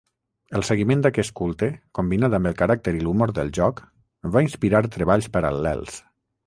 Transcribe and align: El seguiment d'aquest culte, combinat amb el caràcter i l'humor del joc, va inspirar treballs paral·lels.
El 0.59 0.63
seguiment 0.69 1.03
d'aquest 1.05 1.33
culte, 1.39 1.69
combinat 1.99 2.37
amb 2.39 2.51
el 2.53 2.57
caràcter 2.63 2.97
i 3.01 3.05
l'humor 3.05 3.31
del 3.41 3.55
joc, 3.59 3.87
va 4.37 4.47
inspirar 4.51 4.87
treballs 4.99 5.35
paral·lels. 5.39 6.05